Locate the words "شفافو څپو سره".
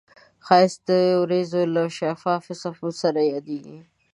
1.97-3.21